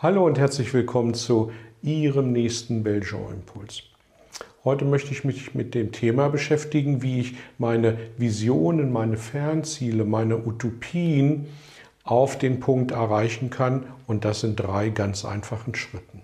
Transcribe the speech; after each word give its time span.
Hallo 0.00 0.24
und 0.24 0.38
herzlich 0.38 0.72
willkommen 0.74 1.12
zu 1.12 1.50
Ihrem 1.82 2.30
nächsten 2.30 2.84
Belgian 2.84 3.32
Impuls. 3.32 3.82
Heute 4.62 4.84
möchte 4.84 5.10
ich 5.10 5.24
mich 5.24 5.56
mit 5.56 5.74
dem 5.74 5.90
Thema 5.90 6.28
beschäftigen, 6.28 7.02
wie 7.02 7.18
ich 7.18 7.34
meine 7.58 7.98
Visionen, 8.16 8.92
meine 8.92 9.16
Fernziele, 9.16 10.04
meine 10.04 10.46
Utopien 10.46 11.46
auf 12.04 12.38
den 12.38 12.60
Punkt 12.60 12.92
erreichen 12.92 13.50
kann 13.50 13.86
und 14.06 14.24
das 14.24 14.44
in 14.44 14.54
drei 14.54 14.90
ganz 14.90 15.24
einfachen 15.24 15.74
Schritten. 15.74 16.22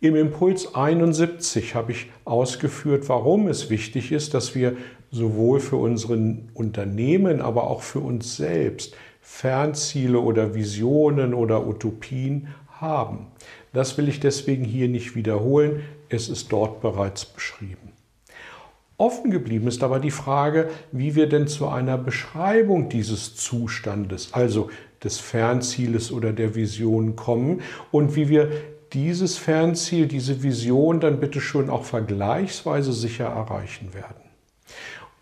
Im 0.00 0.16
Impuls 0.16 0.74
71 0.74 1.76
habe 1.76 1.92
ich 1.92 2.10
ausgeführt, 2.24 3.08
warum 3.08 3.46
es 3.46 3.70
wichtig 3.70 4.10
ist, 4.10 4.34
dass 4.34 4.56
wir 4.56 4.76
sowohl 5.12 5.60
für 5.60 5.76
unseren 5.76 6.50
Unternehmen, 6.54 7.40
aber 7.40 7.70
auch 7.70 7.82
für 7.82 8.00
uns 8.00 8.36
selbst 8.36 8.96
Fernziele 9.22 10.18
oder 10.18 10.54
Visionen 10.54 11.32
oder 11.32 11.66
Utopien 11.66 12.48
haben. 12.68 13.28
Das 13.72 13.96
will 13.96 14.08
ich 14.08 14.20
deswegen 14.20 14.64
hier 14.64 14.88
nicht 14.88 15.14
wiederholen, 15.14 15.82
es 16.08 16.28
ist 16.28 16.52
dort 16.52 16.82
bereits 16.82 17.24
beschrieben. 17.24 17.92
Offen 18.98 19.30
geblieben 19.30 19.68
ist 19.68 19.82
aber 19.82 20.00
die 20.00 20.10
Frage, 20.10 20.68
wie 20.90 21.14
wir 21.14 21.28
denn 21.28 21.46
zu 21.48 21.68
einer 21.68 21.96
Beschreibung 21.96 22.88
dieses 22.88 23.34
Zustandes, 23.34 24.34
also 24.34 24.70
des 25.02 25.18
Fernzieles 25.18 26.12
oder 26.12 26.32
der 26.32 26.54
Vision 26.54 27.16
kommen 27.16 27.62
und 27.90 28.14
wie 28.14 28.28
wir 28.28 28.50
dieses 28.92 29.38
Fernziel, 29.38 30.06
diese 30.06 30.42
Vision 30.42 31.00
dann 31.00 31.18
bitte 31.18 31.40
schon 31.40 31.70
auch 31.70 31.84
vergleichsweise 31.84 32.92
sicher 32.92 33.26
erreichen 33.26 33.94
werden. 33.94 34.22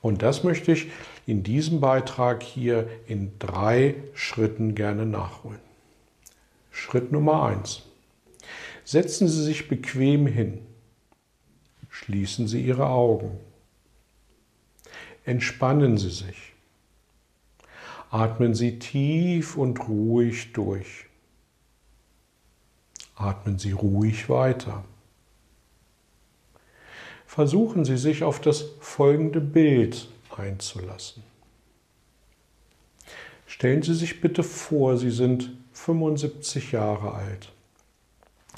Und 0.03 0.23
das 0.23 0.45
möchte 0.45 0.73
ich 0.73 0.89
in 1.31 1.45
diesem 1.45 1.79
Beitrag 1.79 2.43
hier 2.43 2.89
in 3.07 3.39
drei 3.39 3.95
Schritten 4.15 4.75
gerne 4.75 5.07
nachholen. 5.07 5.61
Schritt 6.73 7.13
Nummer 7.13 7.45
eins: 7.45 7.83
Setzen 8.85 9.29
Sie 9.29 9.45
sich 9.45 9.69
bequem 9.69 10.27
hin. 10.27 10.67
Schließen 11.89 12.49
Sie 12.49 12.61
Ihre 12.61 12.87
Augen. 12.89 13.39
Entspannen 15.25 15.99
Sie 15.99 16.11
sich. 16.11 16.53
Atmen 18.11 18.55
Sie 18.55 18.81
tief 18.81 19.57
und 19.57 19.89
ruhig 19.89 20.53
durch. 20.53 21.07
Atmen 23.15 23.57
Sie 23.57 23.71
ruhig 23.71 24.29
weiter. 24.29 24.85
Versuchen 27.25 27.85
Sie 27.85 27.99
sich 27.99 28.25
auf 28.25 28.41
das 28.41 28.65
folgende 28.81 29.41
Bild 29.41 30.09
einzulassen. 30.39 31.23
Stellen 33.47 33.83
Sie 33.83 33.95
sich 33.95 34.21
bitte 34.21 34.43
vor, 34.43 34.97
Sie 34.97 35.11
sind 35.11 35.53
75 35.73 36.73
Jahre 36.73 37.15
alt 37.15 37.53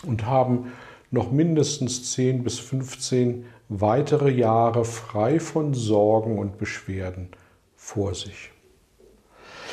und 0.05 0.27
haben 0.27 0.73
noch 1.11 1.31
mindestens 1.31 2.13
10 2.13 2.43
bis 2.45 2.59
15 2.59 3.47
weitere 3.69 4.31
Jahre 4.31 4.85
frei 4.85 5.41
von 5.41 5.75
Sorgen 5.75 6.39
und 6.39 6.59
Beschwerden 6.59 7.29
vor 7.77 8.15
sich. 8.15 8.51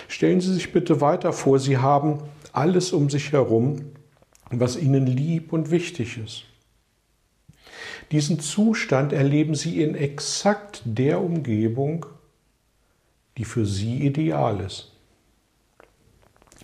Stellen 0.08 0.42
Sie 0.42 0.54
sich 0.54 0.72
bitte 0.72 1.02
weiter 1.02 1.34
vor, 1.34 1.60
Sie 1.60 1.78
haben 1.78 2.20
alles 2.52 2.94
um 2.94 3.10
sich 3.10 3.31
herum, 3.31 3.92
was 4.50 4.78
Ihnen 4.78 5.06
lieb 5.06 5.54
und 5.54 5.72
wichtig 5.72 6.18
ist. 6.18 6.46
Diesen 8.12 8.40
Zustand 8.40 9.14
erleben 9.14 9.53
Sie 9.53 9.84
in 9.84 9.94
exakt 9.96 10.81
der 10.86 11.22
Umgebung, 11.22 12.08
die 13.38 13.46
für 13.46 13.66
Sie 13.66 14.06
ideal 14.06 14.62
ist. 14.62 14.92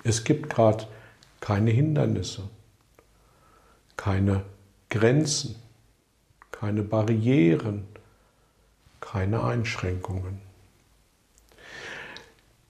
Es 0.04 0.24
gibt 0.24 0.50
gerade 0.50 0.88
keine 1.40 1.72
Hindernisse, 1.72 2.50
keine 3.96 4.44
Grenzen, 4.90 5.56
keine 6.52 6.82
Barrieren, 6.82 7.86
keine 9.00 9.44
Einschränkungen. 9.44 10.42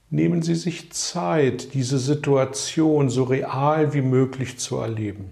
Nehmen 0.10 0.42
Sie 0.42 0.56
sich 0.56 0.92
Zeit, 0.92 1.74
diese 1.74 1.98
Situation 1.98 3.10
so 3.10 3.24
real 3.24 3.94
wie 3.94 4.02
möglich 4.02 4.60
zu 4.60 4.78
erleben. 4.78 5.32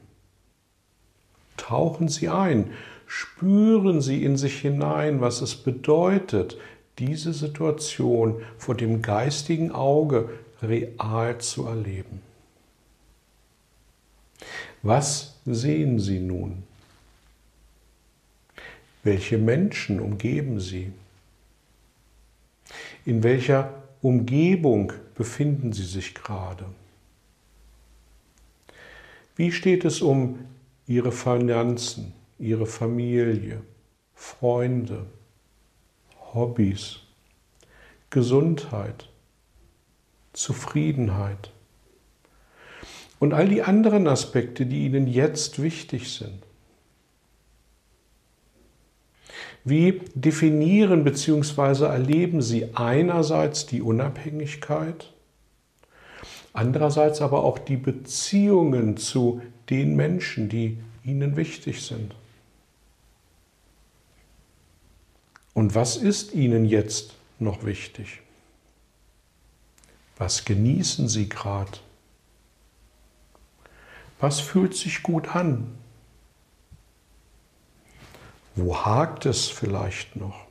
Tauchen 1.64 2.10
Sie 2.10 2.28
ein, 2.28 2.72
spüren 3.08 4.02
Sie 4.02 4.26
in 4.26 4.36
sich 4.36 4.60
hinein, 4.60 5.22
was 5.22 5.40
es 5.40 5.56
bedeutet, 5.56 6.58
diese 7.00 7.32
Situation 7.32 8.42
vor 8.58 8.76
dem 8.76 9.02
geistigen 9.02 9.72
Auge 9.72 10.30
real 10.62 11.38
zu 11.38 11.66
erleben. 11.66 12.22
Was 14.82 15.38
sehen 15.46 16.00
Sie 16.00 16.20
nun? 16.20 16.64
Welche 19.06 19.38
Menschen 19.38 20.02
umgeben 20.02 20.60
Sie? 20.60 20.92
In 23.06 23.24
welcher 23.24 23.84
Umgebung 24.02 24.92
befinden 25.16 25.72
Sie 25.72 25.86
sich 25.86 26.14
gerade? 26.14 26.66
Wie 29.38 29.54
steht 29.54 29.86
es 29.86 30.02
um 30.02 30.40
Ihre 30.88 31.12
Finanzen, 31.12 32.14
Ihre 32.40 32.66
Familie, 32.66 33.62
Freunde, 34.14 35.06
Hobbys, 36.34 37.00
Gesundheit, 38.10 39.10
Zufriedenheit 40.34 41.52
und 43.20 43.34
all 43.34 43.48
die 43.48 43.62
anderen 43.62 44.08
Aspekte, 44.08 44.66
die 44.66 44.86
Ihnen 44.86 45.08
jetzt 45.08 45.62
wichtig 45.62 46.12
sind? 46.14 46.44
Wie 49.64 50.02
definieren 50.14 51.06
bzw. 51.06 51.86
erleben 51.86 52.42
Sie 52.42 52.76
einerseits 52.76 53.66
die 53.66 53.82
Unabhängigkeit, 53.82 55.13
andererseits 56.54 57.22
aber 57.22 57.44
auch 57.44 57.60
die 57.60 57.78
Beziehungen 57.78 58.98
zu 58.98 59.42
den 59.70 59.96
Menschen, 59.96 60.50
die 60.50 60.78
Ihnen 61.04 61.36
wichtig 61.36 61.86
sind? 61.86 62.16
Und 65.54 65.76
was 65.76 65.98
ist 65.98 66.34
Ihnen 66.34 66.66
jetzt 66.66 67.16
noch 67.40 67.64
wichtig? 67.66 68.22
Was 70.18 70.46
genießen 70.46 71.08
Sie 71.08 71.28
gerade? 71.30 71.72
Was 74.20 74.40
fühlt 74.40 74.76
sich 74.76 75.04
gut 75.04 75.36
an? 75.36 75.76
Wo 78.56 78.78
hakt 78.78 79.26
es 79.26 79.48
vielleicht 79.48 80.16
noch? 80.16 80.46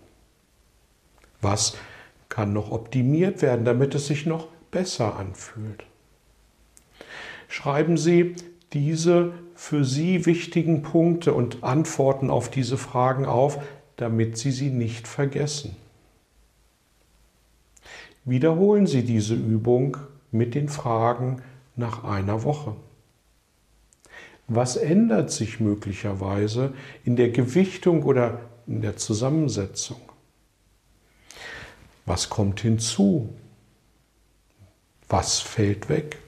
Was 1.40 1.76
kann 2.28 2.52
noch 2.52 2.70
optimiert 2.70 3.42
werden, 3.42 3.64
damit 3.64 3.94
es 3.94 4.08
sich 4.08 4.26
noch 4.26 4.48
besser 4.70 5.16
anfühlt? 5.16 5.84
Schreiben 7.52 7.98
Sie 7.98 8.34
diese 8.72 9.34
für 9.54 9.84
Sie 9.84 10.24
wichtigen 10.24 10.80
Punkte 10.80 11.34
und 11.34 11.62
Antworten 11.62 12.30
auf 12.30 12.50
diese 12.50 12.78
Fragen 12.78 13.26
auf, 13.26 13.62
damit 13.96 14.38
Sie 14.38 14.50
sie 14.50 14.70
nicht 14.70 15.06
vergessen. 15.06 15.76
Wiederholen 18.24 18.86
Sie 18.86 19.02
diese 19.02 19.34
Übung 19.34 19.98
mit 20.30 20.54
den 20.54 20.70
Fragen 20.70 21.42
nach 21.76 22.04
einer 22.04 22.42
Woche. 22.42 22.74
Was 24.48 24.76
ändert 24.76 25.30
sich 25.30 25.60
möglicherweise 25.60 26.72
in 27.04 27.16
der 27.16 27.28
Gewichtung 27.28 28.04
oder 28.04 28.40
in 28.66 28.80
der 28.80 28.96
Zusammensetzung? 28.96 30.00
Was 32.06 32.30
kommt 32.30 32.62
hinzu? 32.62 33.28
Was 35.10 35.40
fällt 35.40 35.90
weg? 35.90 36.21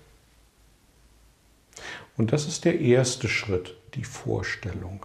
Und 2.17 2.33
das 2.33 2.47
ist 2.47 2.65
der 2.65 2.81
erste 2.81 3.29
Schritt, 3.29 3.77
die 3.95 4.05
Vorstellung. 4.05 5.05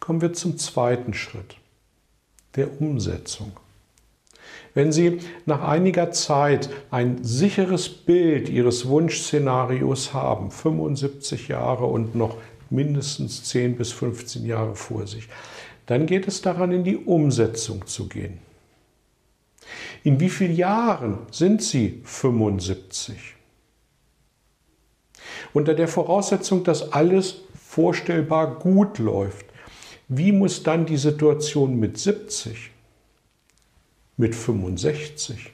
Kommen 0.00 0.20
wir 0.20 0.32
zum 0.32 0.58
zweiten 0.58 1.14
Schritt, 1.14 1.56
der 2.56 2.80
Umsetzung. 2.80 3.52
Wenn 4.74 4.92
Sie 4.92 5.20
nach 5.46 5.62
einiger 5.62 6.10
Zeit 6.10 6.68
ein 6.90 7.22
sicheres 7.22 7.88
Bild 7.88 8.48
Ihres 8.48 8.86
Wunschszenarios 8.86 10.12
haben, 10.12 10.50
75 10.50 11.48
Jahre 11.48 11.86
und 11.86 12.14
noch 12.14 12.36
mindestens 12.70 13.44
10 13.44 13.76
bis 13.76 13.92
15 13.92 14.44
Jahre 14.44 14.74
vor 14.74 15.06
sich, 15.06 15.28
dann 15.86 16.06
geht 16.06 16.26
es 16.26 16.42
daran, 16.42 16.72
in 16.72 16.82
die 16.82 16.96
Umsetzung 16.96 17.86
zu 17.86 18.08
gehen. 18.08 18.38
In 20.02 20.20
wie 20.20 20.28
vielen 20.28 20.56
Jahren 20.56 21.18
sind 21.30 21.62
Sie 21.62 22.00
75? 22.04 23.36
Unter 25.52 25.74
der 25.74 25.88
Voraussetzung, 25.88 26.64
dass 26.64 26.92
alles 26.92 27.42
vorstellbar 27.54 28.58
gut 28.58 28.98
läuft, 28.98 29.46
wie 30.08 30.32
muss 30.32 30.62
dann 30.62 30.86
die 30.86 30.96
Situation 30.96 31.78
mit 31.78 31.98
70? 31.98 32.70
mit 34.16 34.34
65, 34.34 35.52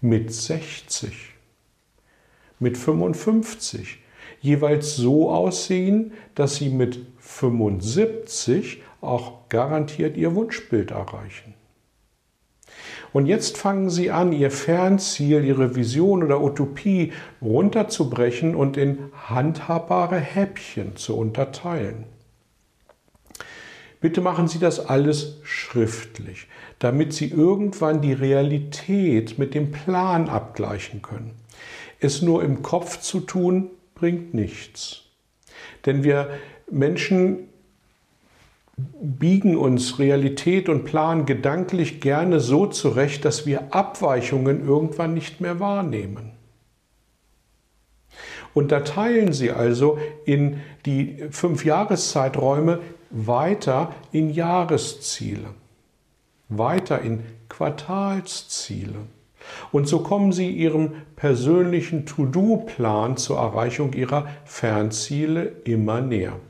mit 0.00 0.32
60, 0.32 1.34
mit 2.58 2.76
55 2.76 4.00
jeweils 4.40 4.96
so 4.96 5.30
aussehen, 5.30 6.12
dass 6.34 6.56
sie 6.56 6.68
mit 6.68 7.00
75 7.18 8.82
auch 9.00 9.48
garantiert 9.48 10.16
ihr 10.16 10.34
Wunschbild 10.34 10.90
erreichen. 10.90 11.54
Und 13.12 13.26
jetzt 13.26 13.56
fangen 13.56 13.90
Sie 13.90 14.10
an, 14.10 14.32
Ihr 14.32 14.50
Fernziel, 14.50 15.44
Ihre 15.44 15.74
Vision 15.74 16.22
oder 16.22 16.42
Utopie 16.42 17.12
runterzubrechen 17.40 18.54
und 18.54 18.76
in 18.76 19.10
handhabbare 19.28 20.18
Häppchen 20.18 20.96
zu 20.96 21.16
unterteilen. 21.16 22.04
Bitte 24.00 24.20
machen 24.20 24.46
Sie 24.46 24.60
das 24.60 24.78
alles 24.86 25.40
schriftlich, 25.42 26.46
damit 26.78 27.12
Sie 27.12 27.30
irgendwann 27.30 28.00
die 28.00 28.12
Realität 28.12 29.38
mit 29.38 29.54
dem 29.54 29.72
Plan 29.72 30.28
abgleichen 30.28 31.02
können. 31.02 31.32
Es 31.98 32.22
nur 32.22 32.44
im 32.44 32.62
Kopf 32.62 33.00
zu 33.00 33.20
tun, 33.20 33.70
bringt 33.94 34.34
nichts. 34.34 35.02
Denn 35.84 36.04
wir 36.04 36.30
Menschen 36.70 37.48
biegen 39.00 39.56
uns 39.56 39.98
Realität 39.98 40.68
und 40.68 40.84
Plan 40.84 41.26
gedanklich 41.26 42.00
gerne 42.00 42.40
so 42.40 42.66
zurecht, 42.66 43.24
dass 43.24 43.46
wir 43.46 43.74
Abweichungen 43.74 44.66
irgendwann 44.66 45.14
nicht 45.14 45.40
mehr 45.40 45.60
wahrnehmen. 45.60 46.32
Unterteilen 48.54 49.32
Sie 49.32 49.50
also 49.50 49.98
in 50.24 50.60
die 50.86 51.24
fünf 51.30 51.64
Jahreszeiträume 51.64 52.80
weiter 53.10 53.94
in 54.12 54.30
Jahresziele, 54.30 55.50
weiter 56.48 57.00
in 57.00 57.22
Quartalsziele. 57.48 59.06
Und 59.70 59.86
so 59.88 60.00
kommen 60.00 60.32
Sie 60.32 60.50
Ihrem 60.50 60.92
persönlichen 61.16 62.06
To-Do-Plan 62.06 63.16
zur 63.16 63.38
Erreichung 63.38 63.92
Ihrer 63.92 64.28
Fernziele 64.44 65.52
immer 65.64 66.00
näher. 66.00 66.40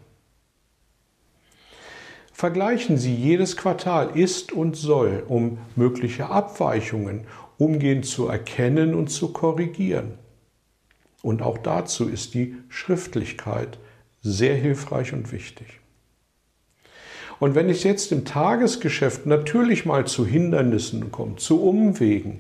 Vergleichen 2.38 2.99
Sie 2.99 3.17
jedes 3.17 3.56
Quartal 3.56 4.17
ist 4.17 4.52
und 4.52 4.76
soll, 4.76 5.25
um 5.26 5.58
mögliche 5.75 6.31
Abweichungen 6.31 7.23
umgehend 7.56 8.06
zu 8.06 8.29
erkennen 8.29 8.94
und 8.94 9.08
zu 9.08 9.32
korrigieren. 9.32 10.12
Und 11.20 11.43
auch 11.43 11.58
dazu 11.58 12.08
ist 12.08 12.35
die 12.35 12.55
Schriftlichkeit 12.69 13.81
sehr 14.23 14.55
hilfreich 14.55 15.12
und 15.12 15.32
wichtig. 15.32 15.67
Und 17.40 17.56
wenn 17.56 17.69
es 17.69 17.82
jetzt 17.82 18.12
im 18.12 18.25
Tagesgeschäft 18.25 19.26
natürlich 19.26 19.85
mal 19.85 20.06
zu 20.06 20.25
Hindernissen 20.25 21.11
kommt, 21.11 21.40
zu 21.40 21.61
Umwegen, 21.61 22.38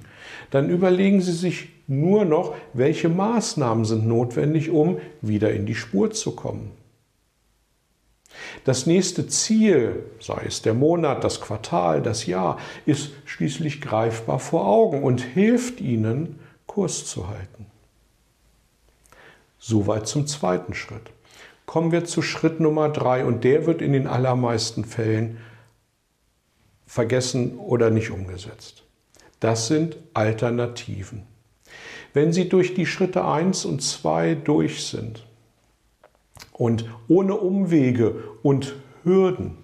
dann 0.52 0.70
überlegen 0.70 1.20
Sie 1.20 1.32
sich 1.32 1.70
nur 1.88 2.24
noch, 2.24 2.54
welche 2.72 3.08
Maßnahmen 3.08 3.84
sind 3.84 4.06
notwendig, 4.06 4.70
um 4.70 4.98
wieder 5.22 5.52
in 5.52 5.66
die 5.66 5.74
Spur 5.74 6.12
zu 6.12 6.36
kommen. 6.36 6.70
Das 8.64 8.86
nächste 8.86 9.26
Ziel, 9.26 10.04
sei 10.20 10.44
es 10.46 10.62
der 10.62 10.74
Monat, 10.74 11.24
das 11.24 11.40
Quartal, 11.40 12.02
das 12.02 12.26
Jahr, 12.26 12.58
ist 12.86 13.10
schließlich 13.24 13.80
greifbar 13.80 14.38
vor 14.38 14.66
Augen 14.66 15.02
und 15.02 15.20
hilft 15.20 15.80
Ihnen, 15.80 16.38
Kurs 16.66 17.06
zu 17.06 17.28
halten. 17.28 17.66
Soweit 19.58 20.06
zum 20.06 20.26
zweiten 20.26 20.74
Schritt 20.74 21.10
kommen 21.66 21.92
wir 21.92 22.04
zu 22.04 22.22
Schritt 22.22 22.60
Nummer 22.60 22.88
drei 22.88 23.24
und 23.24 23.44
der 23.44 23.66
wird 23.66 23.82
in 23.82 23.92
den 23.92 24.06
allermeisten 24.06 24.84
Fällen 24.84 25.38
vergessen 26.86 27.58
oder 27.58 27.90
nicht 27.90 28.10
umgesetzt. 28.10 28.84
Das 29.40 29.66
sind 29.66 29.96
Alternativen. 30.14 31.26
Wenn 32.14 32.32
Sie 32.32 32.48
durch 32.48 32.74
die 32.74 32.86
Schritte 32.86 33.24
1 33.24 33.66
und 33.66 33.82
2 33.82 34.36
durch 34.36 34.86
sind 34.86 35.27
und 36.58 36.84
ohne 37.06 37.34
Umwege 37.36 38.16
und 38.42 38.76
Hürden 39.04 39.56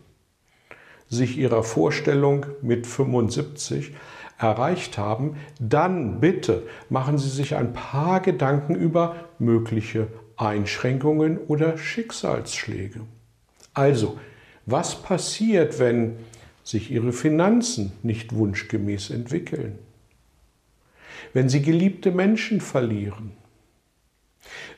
sich 1.08 1.37
Ihrer 1.37 1.62
Vorstellung 1.62 2.46
mit 2.62 2.87
75 2.87 3.94
erreicht 4.38 4.96
haben, 4.96 5.37
dann 5.61 6.20
bitte 6.20 6.62
machen 6.88 7.19
Sie 7.19 7.29
sich 7.29 7.56
ein 7.56 7.73
paar 7.73 8.20
Gedanken 8.20 8.75
über 8.75 9.17
mögliche 9.38 10.08
Einschränkungen 10.37 11.38
oder 11.38 11.79
Schicksalsschläge. 11.79 13.00
Also, 13.75 14.19
was 14.67 15.02
passiert, 15.02 15.79
wenn 15.79 16.17
sich 16.62 16.90
Ihre 16.90 17.12
Finanzen 17.12 17.93
nicht 18.02 18.35
wunschgemäß 18.35 19.11
entwickeln? 19.11 19.79
Wenn 21.32 21.49
Sie 21.49 21.62
geliebte 21.62 22.11
Menschen 22.11 22.61
verlieren? 22.61 23.32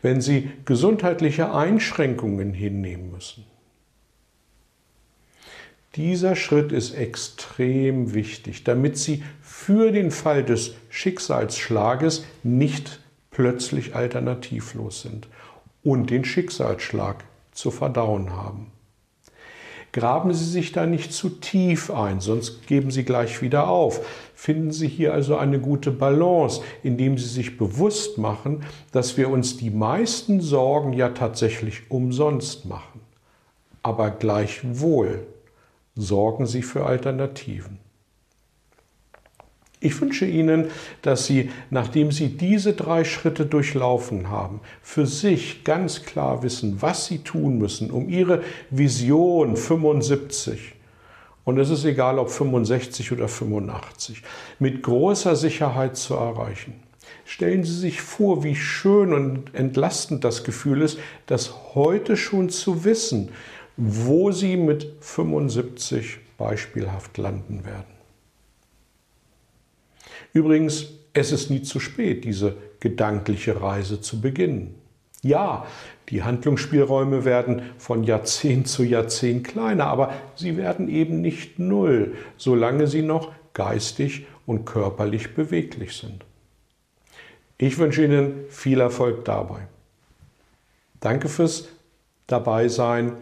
Wenn 0.03 0.21
Sie 0.21 0.51
gesundheitliche 0.65 1.53
Einschränkungen 1.53 2.53
hinnehmen 2.53 3.11
müssen? 3.11 3.45
Dieser 5.97 6.37
Schritt 6.37 6.73
ist 6.73 6.95
extrem 6.95 8.13
wichtig, 8.13 8.65
damit 8.65 8.99
Sie 8.99 9.23
für 9.41 9.93
den 9.93 10.11
Fall 10.11 10.45
des 10.45 10.75
Schicksalsschlages 10.91 12.25
nicht 12.43 13.01
plötzlich 13.31 13.95
alternativlos 13.95 15.03
sind 15.03 15.29
und 15.83 16.11
den 16.11 16.25
Schicksalsschlag 16.25 17.25
zu 17.53 17.71
verdauen 17.71 18.33
haben. 18.33 18.73
Graben 19.97 20.35
Sie 20.35 20.45
sich 20.45 20.73
da 20.73 20.85
nicht 20.85 21.11
zu 21.15 21.31
tief 21.31 21.91
ein, 21.91 22.21
sonst 22.21 22.67
geben 22.67 22.91
Sie 22.91 23.03
gleich 23.03 23.41
wieder 23.41 23.71
auf. 23.71 24.07
Finden 24.35 24.71
Sie 24.71 24.89
hier 24.89 25.15
also 25.15 25.39
eine 25.39 25.59
gute 25.59 25.91
Balance, 25.91 26.61
indem 26.83 27.17
Sie 27.17 27.27
sich 27.27 27.57
bewusst 27.57 28.19
machen, 28.19 28.63
dass 28.93 29.17
wir 29.17 29.31
uns 29.31 29.57
die 29.57 29.71
meisten 29.71 30.43
Sorgen 30.43 30.93
ja 30.93 31.09
tatsächlich 31.09 31.91
umsonst 31.91 32.67
machen. 32.67 33.01
Aber 33.83 34.11
gleichwohl 34.11 35.27
sorgen 35.95 36.45
Sie 36.45 36.61
für 36.61 36.85
Alternativen. 36.85 37.79
Ich 39.79 40.01
wünsche 40.01 40.25
Ihnen, 40.25 40.69
dass 41.03 41.27
Sie, 41.27 41.51
nachdem 41.71 42.11
Sie 42.11 42.29
diese 42.29 42.73
drei 42.73 43.05
Schritte 43.05 43.45
durchlaufen 43.45 44.31
haben, 44.31 44.61
für 44.83 45.07
sich 45.07 45.65
ganz 45.65 46.05
klar 46.05 46.43
wissen, 46.43 46.81
was 46.81 47.07
Sie 47.07 47.19
tun 47.19 47.59
müssen, 47.59 47.91
um 47.91 48.09
Ihre 48.09 48.43
Vision 48.71 49.57
75, 49.57 50.75
und 51.45 51.59
es 51.59 51.71
ist 51.71 51.85
egal 51.85 52.19
ob 52.19 52.31
65 52.31 53.13
oder 53.13 53.29
85, 53.29 54.23
mit 54.59 54.83
großer 54.83 55.37
Sicherheit 55.37 55.97
zu 55.97 56.15
erreichen. 56.15 56.75
Stellen 57.25 57.63
Sie 57.63 57.77
sich 57.77 58.01
vor, 58.01 58.43
wie 58.43 58.57
schön 58.57 59.13
und 59.13 59.55
entlastend 59.55 60.25
das 60.25 60.43
Gefühl 60.43 60.83
ist, 60.83 60.99
das 61.27 61.55
heute 61.75 62.17
schon 62.17 62.49
zu 62.49 62.85
wissen, 62.85 63.31
wo 63.77 64.33
Sie 64.33 64.57
mit 64.57 64.93
75 65.01 66.19
beispielhaft 66.39 67.17
landen 67.19 67.65
werden. 67.65 67.96
Übrigens, 70.33 70.87
es 71.13 71.33
ist 71.33 71.51
nie 71.51 71.63
zu 71.63 71.81
spät, 71.81 72.25
diese 72.25 72.57
gedankliche 72.81 73.61
Reise 73.61 74.01
zu 74.01 74.21
beginnen. 74.21 74.75
Ja, 75.23 75.67
die 76.09 76.23
Handlungsspielräume 76.23 77.25
werden 77.25 77.63
von 77.79 78.05
Jahrzehnt 78.05 78.69
zu 78.69 78.85
Jahrzehnt 78.85 79.47
kleiner, 79.47 79.87
aber 79.87 80.13
sie 80.37 80.57
werden 80.57 80.89
eben 80.89 81.21
nicht 81.21 81.59
null, 81.59 82.15
solange 82.37 82.87
sie 82.87 83.03
noch 83.03 83.33
geistig 83.55 84.27
und 84.47 84.65
körperlich 84.67 85.35
beweglich 85.35 85.97
sind. 85.97 86.25
Ich 87.59 87.79
wünsche 87.79 88.05
Ihnen 88.05 88.45
viel 88.51 88.81
Erfolg 88.81 89.25
dabei. 89.25 89.67
Danke 91.01 91.29
fürs 91.29 91.69
Dabeisein. 92.27 93.13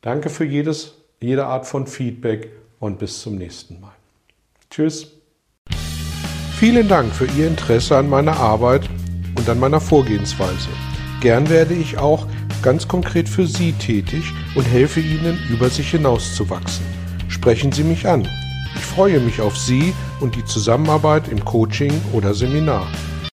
Danke 0.00 0.28
für 0.28 0.44
jedes, 0.44 0.94
jede 1.20 1.46
Art 1.46 1.66
von 1.66 1.86
Feedback 1.86 2.50
und 2.80 2.98
bis 2.98 3.20
zum 3.20 3.36
nächsten 3.36 3.80
Mal. 3.80 3.94
Tschüss. 4.70 5.12
Vielen 6.58 6.88
Dank 6.88 7.14
für 7.14 7.26
Ihr 7.26 7.46
Interesse 7.48 7.96
an 7.96 8.08
meiner 8.08 8.36
Arbeit 8.36 8.88
und 9.36 9.48
an 9.48 9.58
meiner 9.58 9.80
Vorgehensweise. 9.80 10.68
Gern 11.20 11.48
werde 11.48 11.74
ich 11.74 11.98
auch 11.98 12.26
ganz 12.62 12.88
konkret 12.88 13.28
für 13.28 13.46
Sie 13.46 13.72
tätig 13.72 14.32
und 14.54 14.64
helfe 14.64 15.00
Ihnen, 15.00 15.38
über 15.50 15.68
sich 15.68 15.90
hinauszuwachsen. 15.90 16.84
Sprechen 17.28 17.72
Sie 17.72 17.84
mich 17.84 18.06
an 18.06 18.28
freue 18.94 19.18
mich 19.18 19.40
auf 19.40 19.58
Sie 19.58 19.92
und 20.20 20.36
die 20.36 20.44
Zusammenarbeit 20.44 21.26
im 21.28 21.44
Coaching 21.44 21.92
oder 22.12 22.32
Seminar. 22.32 22.86